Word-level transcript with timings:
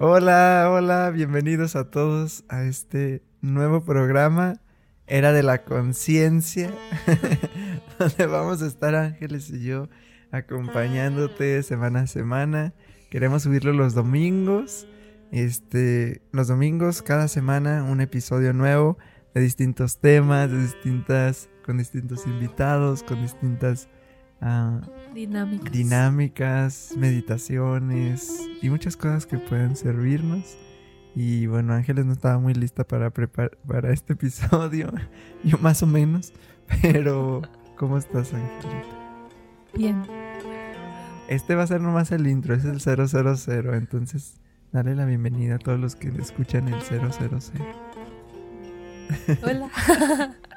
Hola, 0.00 0.68
hola, 0.70 1.10
bienvenidos 1.10 1.74
a 1.74 1.90
todos 1.90 2.44
a 2.48 2.62
este 2.62 3.20
nuevo 3.40 3.84
programa, 3.84 4.60
Era 5.08 5.32
de 5.32 5.42
la 5.42 5.64
Conciencia, 5.64 6.72
donde 7.98 8.26
vamos 8.26 8.62
a 8.62 8.68
estar 8.68 8.94
Ángeles 8.94 9.50
y 9.50 9.64
yo 9.64 9.88
acompañándote 10.30 11.64
semana 11.64 12.02
a 12.02 12.06
semana. 12.06 12.74
Queremos 13.10 13.42
subirlo 13.42 13.72
los 13.72 13.94
domingos. 13.94 14.86
Este, 15.32 16.22
los 16.30 16.46
domingos, 16.46 17.02
cada 17.02 17.26
semana, 17.26 17.82
un 17.82 18.00
episodio 18.00 18.52
nuevo 18.52 18.98
de 19.34 19.40
distintos 19.40 19.98
temas, 19.98 20.48
de 20.48 20.60
distintas, 20.60 21.50
con 21.66 21.76
distintos 21.76 22.24
invitados, 22.24 23.02
con 23.02 23.20
distintas 23.20 23.88
ah, 24.40 24.80
Dinámicas. 25.14 25.72
dinámicas, 25.72 26.94
meditaciones 26.96 28.48
y 28.62 28.70
muchas 28.70 28.96
cosas 28.96 29.26
que 29.26 29.38
pueden 29.38 29.76
servirnos. 29.76 30.56
Y 31.14 31.46
bueno, 31.46 31.72
Ángeles 31.72 32.06
no 32.06 32.12
estaba 32.12 32.38
muy 32.38 32.54
lista 32.54 32.84
para 32.84 33.10
preparar 33.10 33.58
para 33.66 33.92
este 33.92 34.12
episodio, 34.14 34.92
yo 35.42 35.58
más 35.58 35.82
o 35.82 35.86
menos, 35.86 36.32
pero 36.82 37.42
¿cómo 37.76 37.98
estás, 37.98 38.32
Angelita? 38.34 38.96
Bien. 39.74 40.02
Este 41.28 41.54
va 41.54 41.64
a 41.64 41.66
ser 41.66 41.80
nomás 41.80 42.12
el 42.12 42.26
intro, 42.26 42.54
es 42.54 42.64
el 42.64 42.80
000, 42.80 43.74
entonces 43.74 44.40
dale 44.72 44.94
la 44.94 45.04
bienvenida 45.04 45.56
a 45.56 45.58
todos 45.58 45.78
los 45.80 45.96
que 45.96 46.08
escuchan 46.08 46.68
el 46.68 46.80
000. 46.80 47.10
Hola. 49.42 49.70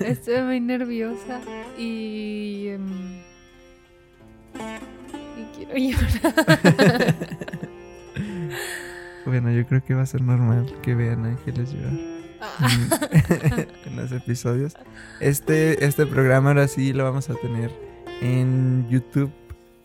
Estoy 0.00 0.42
muy 0.42 0.60
nerviosa 0.60 1.40
y. 1.78 2.68
em, 2.68 3.22
y 5.36 5.44
quiero 5.56 5.76
llorar. 5.76 7.14
Bueno, 9.24 9.52
yo 9.52 9.64
creo 9.66 9.84
que 9.84 9.94
va 9.94 10.02
a 10.02 10.06
ser 10.06 10.20
normal 10.22 10.74
que 10.82 10.94
vean 10.94 11.24
Ángeles 11.24 11.72
llorar. 11.72 11.92
en, 11.92 13.68
en 13.86 13.96
los 13.96 14.10
episodios. 14.12 14.74
Este, 15.20 15.84
este 15.84 16.06
programa 16.06 16.50
ahora 16.50 16.66
sí 16.66 16.92
lo 16.92 17.04
vamos 17.04 17.30
a 17.30 17.34
tener 17.36 17.70
en 18.20 18.88
YouTube. 18.88 19.30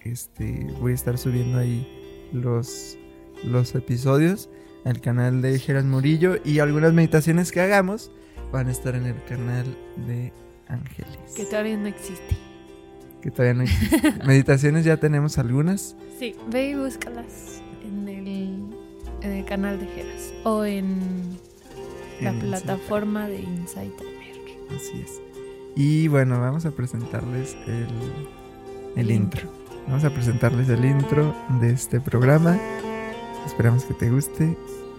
Este, 0.02 0.68
voy 0.80 0.94
a 0.94 0.96
estar 0.96 1.18
subiendo 1.18 1.60
ahí 1.60 2.30
los, 2.34 2.98
los 3.44 3.76
episodios 3.76 4.50
al 4.86 5.02
canal 5.02 5.42
de 5.42 5.60
Geras 5.60 5.86
Murillo 5.86 6.38
y 6.44 6.60
algunas 6.60 6.94
meditaciones 6.94 7.52
que 7.52 7.62
hagamos 7.62 8.12
van 8.52 8.68
a 8.68 8.72
estar 8.72 8.96
en 8.96 9.06
el 9.06 9.24
canal 9.26 9.66
de 10.08 10.32
Ángeles. 10.68 11.34
que 11.36 11.46
todavía 11.46 11.78
no 11.78 11.88
existe. 11.88 12.38
Que 13.22 13.32
todavía 13.32 13.54
no 13.56 13.64
existe. 13.64 14.14
meditaciones 14.26 14.86
ya 14.86 14.98
tenemos 14.98 15.38
algunas. 15.38 15.96
Sí, 16.20 16.36
ve 16.50 16.70
y 16.70 16.76
búscalas 16.76 17.62
en 17.84 18.08
el, 18.08 18.28
en 19.22 19.32
el 19.32 19.46
canal 19.46 19.80
de 19.80 19.88
Geras 19.88 20.34
o 20.44 20.64
en 20.66 21.38
la 22.22 22.30
en- 22.32 22.40
plataforma 22.40 23.28
de 23.28 23.40
Insight 23.42 23.96
Timer. 23.98 24.76
Así 24.76 25.02
es. 25.02 25.22
Y 25.76 26.08
bueno, 26.08 26.40
vamos 26.42 26.66
a 26.66 26.72
presentarles 26.72 27.56
el, 27.68 27.88
el 28.96 29.12
intro. 29.12 29.50
Vamos 29.88 30.04
a 30.04 30.10
presentarles 30.10 30.68
el 30.70 30.84
intro 30.84 31.34
de 31.62 31.70
este 31.72 32.02
programa. 32.02 32.60
Esperamos 33.46 33.86
que 33.86 33.94
te 33.94 34.10
guste. 34.10 34.58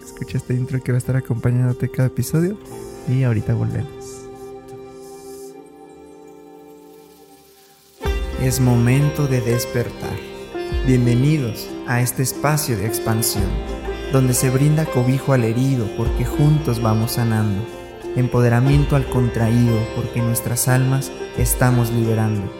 Escucha 0.09 0.39
este 0.39 0.55
intro 0.55 0.83
que 0.83 0.91
va 0.91 0.97
a 0.97 0.98
estar 0.98 1.17
acompañándote 1.17 1.91
cada 1.91 2.09
episodio. 2.09 2.59
Y 3.09 3.25
ahorita 3.25 3.53
volvemos. 3.53 4.23
Es 8.42 8.59
momento 8.59 9.29
de 9.29 9.42
despertar. 9.42 10.17
Bienvenidos 10.86 11.69
a 11.86 12.01
este 12.01 12.23
espacio 12.23 12.79
de 12.79 12.86
expansión, 12.86 13.45
donde 14.11 14.33
se 14.33 14.48
brinda 14.48 14.86
cobijo 14.86 15.34
al 15.34 15.45
herido 15.45 15.86
porque 15.97 16.25
juntos 16.25 16.81
vamos 16.81 17.12
sanando 17.12 17.62
empoderamiento 18.17 18.97
al 18.97 19.06
contraído 19.11 19.79
porque 19.95 20.23
nuestras 20.23 20.67
almas 20.67 21.13
estamos 21.36 21.91
liberando, 21.91 22.51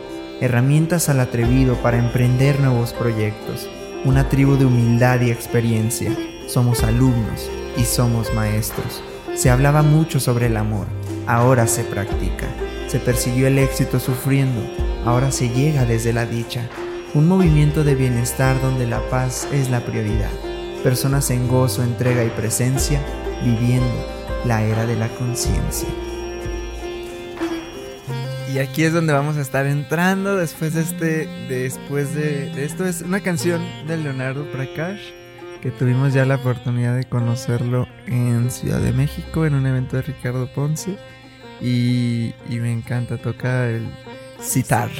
herramientas 0.43 1.09
al 1.09 1.19
atrevido 1.19 1.75
para 1.77 1.99
emprender 1.99 2.61
nuevos 2.61 2.93
proyectos, 2.93 3.69
una 4.05 4.29
tribu 4.29 4.57
de 4.57 4.67
humildad 4.67 5.23
y 5.23 5.31
experiencia, 5.31 6.15
somos 6.49 6.83
alumnos 6.83 7.49
y 7.77 7.85
somos 7.85 8.35
maestros. 8.35 9.03
Se 9.35 9.51
hablaba 9.51 9.83
mucho 9.83 10.19
sobre 10.19 10.47
el 10.47 10.57
amor, 10.57 10.87
ahora 11.27 11.67
se 11.69 11.85
practica, 11.85 12.49
se 12.89 12.99
persiguió 12.99 13.47
el 13.47 13.59
éxito 13.59 14.01
sufriendo, 14.01 14.61
ahora 15.05 15.31
se 15.31 15.51
llega 15.51 15.85
desde 15.85 16.13
la 16.13 16.27
dicha, 16.27 16.69
un 17.15 17.29
movimiento 17.29 17.85
de 17.85 17.95
bienestar 17.95 18.61
donde 18.61 18.87
la 18.87 19.01
paz 19.11 19.47
es 19.53 19.71
la 19.71 19.81
prioridad, 19.81 20.31
personas 20.83 21.31
en 21.31 21.47
gozo, 21.47 21.83
entrega 21.83 22.25
y 22.25 22.31
presencia, 22.31 23.01
viviendo 23.45 24.07
la 24.45 24.63
era 24.63 24.87
de 24.87 24.97
la 24.97 25.09
conciencia. 25.09 25.89
Y 28.53 28.61
aquí 28.61 28.83
es 28.83 28.95
donde 28.95 29.13
vamos 29.13 29.37
a 29.37 29.43
estar 29.43 29.67
entrando 29.67 30.37
después 30.37 30.73
de 30.73 30.81
este, 30.81 31.27
después 31.49 32.15
de, 32.15 32.65
esto. 32.65 32.87
Es 32.87 33.03
una 33.03 33.21
canción 33.21 33.63
de 33.87 33.99
Leonardo 33.99 34.51
Prakash 34.51 35.13
que 35.61 35.71
tuvimos 35.71 36.15
ya 36.15 36.25
la 36.25 36.37
oportunidad 36.37 36.97
de 36.97 37.05
conocerlo 37.05 37.87
en 38.07 38.51
Ciudad 38.51 38.81
de 38.81 38.93
México 38.93 39.45
en 39.45 39.55
un 39.55 39.67
evento 39.67 39.97
de 39.97 40.03
Ricardo 40.03 40.53
Ponce 40.53 40.97
y, 41.61 42.35
me 42.49 42.73
encanta 42.73 43.19
toca 43.19 43.69
el 43.69 43.89
sitar 44.41 44.91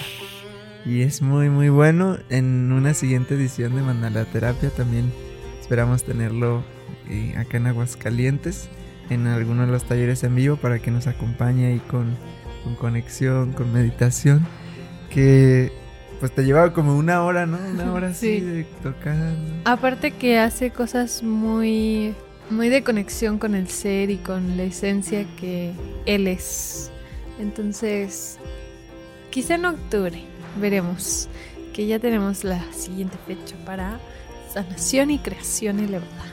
y 0.85 1.03
es 1.03 1.23
muy 1.23 1.49
muy 1.51 1.69
bueno. 1.69 2.19
En 2.29 2.73
una 2.73 2.95
siguiente 2.95 3.35
edición 3.35 3.77
de 3.77 3.83
Mandala 3.83 4.25
Terapia 4.25 4.71
también 4.71 5.13
esperamos 5.61 6.05
tenerlo 6.05 6.65
eh, 7.09 7.35
acá 7.37 7.59
en 7.59 7.67
Aguascalientes 7.69 8.69
en 9.11 9.27
alguno 9.27 9.65
de 9.65 9.73
los 9.73 9.85
talleres 9.85 10.23
en 10.25 10.35
vivo 10.35 10.57
para 10.57 10.81
que 10.81 10.91
nos 10.91 11.07
acompañe 11.07 11.67
ahí 11.67 11.79
con, 11.79 12.17
con 12.65 12.75
conexión, 12.75 13.53
con 13.53 13.73
meditación, 13.73 14.47
que 15.11 15.73
pues 16.21 16.33
te 16.35 16.43
llevaba 16.45 16.73
como 16.73 16.97
una 16.97 17.23
hora, 17.23 17.47
¿no? 17.47 17.59
Una 17.75 17.93
hora 17.93 18.09
así 18.09 18.39
Sí. 18.39 18.41
de 18.41 18.65
tocar. 18.83 19.17
Aparte 19.65 20.11
que 20.13 20.39
hace 20.39 20.71
cosas 20.71 21.23
muy, 21.23 22.15
muy 22.51 22.69
de 22.69 22.83
conexión 22.83 23.39
con 23.39 23.55
el 23.55 23.69
ser 23.69 24.11
y 24.11 24.17
con 24.17 24.57
la 24.57 24.65
esencia 24.65 25.25
que 25.39 25.73
él 26.07 26.27
es. 26.27 26.91
Entonces, 27.39 28.39
quizá 29.31 29.55
en 29.55 29.65
octubre 29.67 30.23
veremos 30.61 31.29
que 31.73 31.87
ya 31.87 31.99
tenemos 31.99 32.43
la 32.45 32.63
siguiente 32.73 33.17
fecha 33.27 33.55
para 33.65 34.01
sanación 34.53 35.11
y 35.11 35.19
creación 35.19 35.79
elevada. 35.79 36.25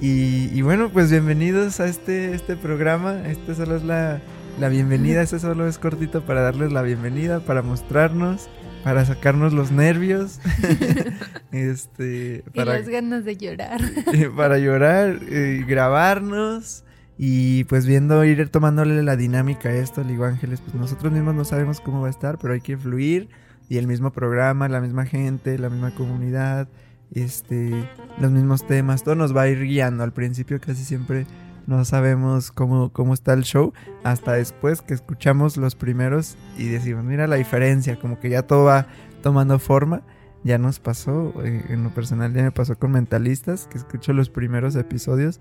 Y, 0.00 0.50
y 0.52 0.62
bueno, 0.62 0.90
pues 0.90 1.10
bienvenidos 1.10 1.80
a 1.80 1.86
este, 1.86 2.34
este 2.34 2.56
programa. 2.56 3.22
Este 3.28 3.54
solo 3.54 3.76
es 3.76 3.84
la, 3.84 4.20
la 4.58 4.68
bienvenida, 4.68 5.22
este 5.22 5.38
solo 5.38 5.68
es 5.68 5.78
cortito 5.78 6.22
para 6.22 6.40
darles 6.42 6.72
la 6.72 6.82
bienvenida, 6.82 7.40
para 7.40 7.62
mostrarnos, 7.62 8.48
para 8.84 9.04
sacarnos 9.04 9.52
los 9.52 9.70
nervios, 9.70 10.40
este, 11.52 12.44
Y 12.46 12.50
para 12.50 12.78
las 12.78 12.88
ganas 12.88 13.24
de 13.24 13.36
llorar. 13.36 13.80
para 14.36 14.58
llorar, 14.58 15.20
eh, 15.28 15.64
grabarnos 15.66 16.84
y 17.16 17.64
pues 17.64 17.86
viendo, 17.86 18.24
ir 18.24 18.48
tomándole 18.48 19.02
la 19.02 19.16
dinámica 19.16 19.70
a 19.70 19.74
esto, 19.74 20.04
digo 20.04 20.24
Ángeles, 20.24 20.60
pues 20.60 20.74
nosotros 20.74 21.12
mismos 21.12 21.34
no 21.34 21.44
sabemos 21.44 21.80
cómo 21.80 22.00
va 22.00 22.06
a 22.06 22.10
estar, 22.10 22.38
pero 22.38 22.54
hay 22.54 22.60
que 22.60 22.76
fluir 22.76 23.28
y 23.68 23.78
el 23.78 23.86
mismo 23.86 24.12
programa, 24.12 24.68
la 24.68 24.80
misma 24.80 25.04
gente, 25.04 25.58
la 25.58 25.68
misma 25.68 25.90
comunidad, 25.94 26.68
este, 27.12 27.72
los 28.20 28.30
mismos 28.30 28.66
temas, 28.66 29.02
todo 29.02 29.14
nos 29.14 29.36
va 29.36 29.42
a 29.42 29.48
ir 29.48 29.62
guiando. 29.62 30.04
Al 30.04 30.12
principio 30.12 30.60
casi 30.60 30.84
siempre 30.84 31.26
no 31.68 31.84
sabemos 31.84 32.50
cómo, 32.50 32.90
cómo 32.94 33.12
está 33.12 33.34
el 33.34 33.42
show, 33.42 33.74
hasta 34.02 34.32
después 34.32 34.80
que 34.80 34.94
escuchamos 34.94 35.58
los 35.58 35.74
primeros 35.74 36.38
y 36.56 36.68
decimos, 36.68 37.04
mira 37.04 37.26
la 37.26 37.36
diferencia, 37.36 37.98
como 38.00 38.18
que 38.18 38.30
ya 38.30 38.42
todo 38.42 38.64
va 38.64 38.86
tomando 39.22 39.58
forma. 39.58 40.00
Ya 40.44 40.56
nos 40.56 40.78
pasó, 40.80 41.34
eh, 41.44 41.66
en 41.68 41.84
lo 41.84 41.90
personal 41.90 42.32
ya 42.32 42.42
me 42.42 42.52
pasó 42.52 42.78
con 42.78 42.92
mentalistas, 42.92 43.66
que 43.66 43.76
escucho 43.76 44.14
los 44.14 44.30
primeros 44.30 44.76
episodios 44.76 45.40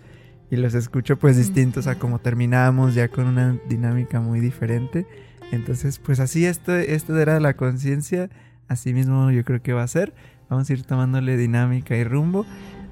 y 0.51 0.57
los 0.57 0.73
escucho 0.73 1.17
pues 1.17 1.37
distintos 1.37 1.87
a 1.87 1.97
como 1.97 2.19
terminamos, 2.19 2.93
ya 2.93 3.07
con 3.07 3.25
una 3.25 3.57
dinámica 3.69 4.19
muy 4.19 4.41
diferente. 4.41 5.07
Entonces, 5.53 5.97
pues 5.97 6.19
así 6.19 6.45
esto, 6.45 6.75
esto 6.75 7.17
era 7.17 7.39
la 7.39 7.53
conciencia, 7.53 8.29
así 8.67 8.93
mismo 8.93 9.31
yo 9.31 9.45
creo 9.45 9.61
que 9.61 9.71
va 9.71 9.83
a 9.83 9.87
ser. 9.87 10.13
Vamos 10.49 10.69
a 10.69 10.73
ir 10.73 10.83
tomándole 10.83 11.37
dinámica 11.37 11.95
y 11.95 12.03
rumbo. 12.03 12.45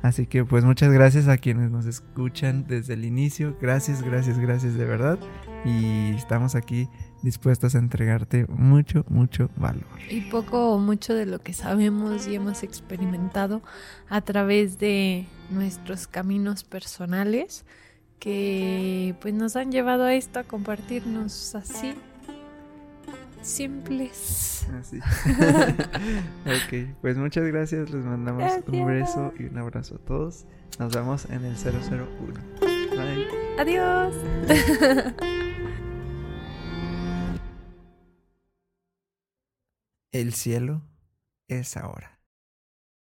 Así 0.05 0.27
que 0.27 0.45
pues 0.45 0.63
muchas 0.63 0.93
gracias 0.93 1.27
a 1.27 1.35
quienes 1.39 1.71
nos 1.71 1.87
escuchan 1.87 2.67
desde 2.67 2.93
el 2.93 3.05
inicio. 3.05 3.57
Gracias, 3.59 4.03
gracias, 4.03 4.37
gracias 4.37 4.75
de 4.75 4.85
verdad. 4.85 5.17
Y 5.65 6.11
estamos 6.11 6.53
aquí 6.53 6.87
dispuestos 7.23 7.73
a 7.73 7.79
entregarte 7.79 8.45
mucho, 8.47 9.03
mucho 9.09 9.49
valor. 9.55 9.87
Y 10.07 10.21
poco 10.29 10.73
o 10.73 10.77
mucho 10.77 11.15
de 11.15 11.25
lo 11.25 11.39
que 11.39 11.53
sabemos 11.53 12.27
y 12.27 12.35
hemos 12.35 12.61
experimentado 12.61 13.63
a 14.07 14.21
través 14.21 14.77
de 14.77 15.25
nuestros 15.49 16.05
caminos 16.05 16.63
personales 16.63 17.65
que 18.19 19.15
pues 19.21 19.33
nos 19.33 19.55
han 19.55 19.71
llevado 19.71 20.03
a 20.03 20.13
esto, 20.13 20.37
a 20.37 20.43
compartirnos 20.43 21.55
así, 21.55 21.95
simples. 23.45 24.67
Así. 24.79 24.99
ok, 26.45 26.97
pues 27.01 27.17
muchas 27.17 27.45
gracias. 27.45 27.91
Les 27.91 28.03
mandamos 28.03 28.51
un 28.67 28.85
beso 28.85 29.33
y 29.39 29.45
un 29.45 29.57
abrazo 29.57 29.95
a 29.95 29.99
todos. 29.99 30.45
Nos 30.79 30.93
vemos 30.93 31.25
en 31.25 31.45
el 31.45 31.55
001. 31.55 32.39
Bye. 32.91 33.27
Adiós. 33.59 34.13
El 40.11 40.33
cielo 40.33 40.81
es 41.49 41.75
ahora. 41.75 42.14